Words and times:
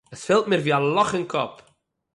עס 0.15 0.21
פֿעלט 0.27 0.47
מיר 0.49 0.61
ווי 0.63 0.73
אַ 0.77 0.83
לאָך 0.95 1.09
אין 1.15 1.25
קאָפּ. 1.33 1.57